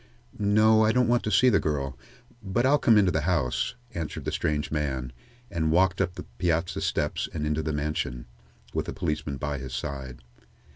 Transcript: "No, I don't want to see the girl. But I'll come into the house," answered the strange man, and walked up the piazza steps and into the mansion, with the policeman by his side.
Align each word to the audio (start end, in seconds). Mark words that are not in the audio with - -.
"No, 0.39 0.83
I 0.83 0.91
don't 0.91 1.07
want 1.07 1.21
to 1.25 1.31
see 1.31 1.49
the 1.49 1.59
girl. 1.59 1.95
But 2.41 2.65
I'll 2.65 2.79
come 2.79 2.97
into 2.97 3.11
the 3.11 3.21
house," 3.21 3.75
answered 3.93 4.25
the 4.25 4.31
strange 4.31 4.71
man, 4.71 5.13
and 5.51 5.69
walked 5.71 6.01
up 6.01 6.15
the 6.15 6.23
piazza 6.39 6.81
steps 6.81 7.29
and 7.31 7.45
into 7.45 7.61
the 7.61 7.71
mansion, 7.71 8.25
with 8.73 8.87
the 8.87 8.93
policeman 8.93 9.37
by 9.37 9.59
his 9.59 9.75
side. 9.75 10.23